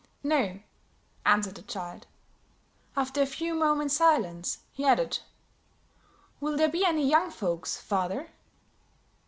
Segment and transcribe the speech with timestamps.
[0.23, 0.59] "No,"
[1.27, 2.07] answered the child.
[2.97, 5.19] After a few moments' silence, he added:
[6.39, 8.29] "Will there be any young folks, father?"